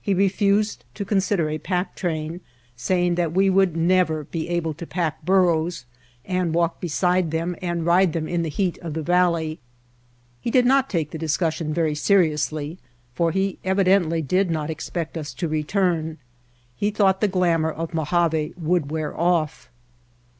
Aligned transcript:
He 0.00 0.14
refused 0.14 0.84
to 0.94 1.04
consider 1.04 1.48
a 1.50 1.58
pack 1.58 1.96
train, 1.96 2.40
saying 2.76 3.16
that 3.16 3.32
we 3.32 3.50
would 3.50 3.76
never 3.76 4.22
be 4.22 4.48
able 4.48 4.72
to 4.72 4.86
pack 4.86 5.24
bur 5.24 5.40
White 5.46 5.46
Heart 5.46 5.48
of 5.48 5.48
Mojave 5.48 5.64
ros, 5.64 5.86
and 6.26 6.54
walk 6.54 6.80
beside 6.80 7.30
them 7.32 7.56
and 7.60 7.84
ride 7.84 8.12
them 8.12 8.28
in 8.28 8.42
the 8.42 8.50
heat 8.50 8.78
of 8.78 8.94
the 8.94 9.02
valley. 9.02 9.58
He 10.40 10.52
did 10.52 10.64
not 10.64 10.88
take 10.88 11.10
the 11.10 11.18
discus 11.18 11.54
sion 11.54 11.74
very 11.74 11.96
seriously, 11.96 12.78
for 13.16 13.32
he 13.32 13.58
evidently 13.64 14.22
did 14.22 14.48
not 14.48 14.70
expect 14.70 15.18
us 15.18 15.34
to 15.34 15.48
return. 15.48 16.18
He 16.76 16.92
thought 16.92 17.20
the 17.20 17.26
glamor 17.26 17.72
of 17.72 17.92
Mojave 17.92 18.54
would 18.56 18.92
wear 18.92 19.10
ofif. 19.12 19.66